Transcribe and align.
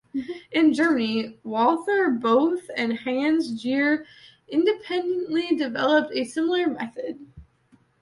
In 0.51 0.73
Germany, 0.73 1.37
Walther 1.43 2.09
Bothe 2.09 2.63
and 2.75 2.91
Hans 2.93 3.63
Geiger 3.63 4.07
independently 4.47 5.55
developed 5.55 6.11
a 6.15 6.23
similar 6.23 6.65
method. 6.71 7.19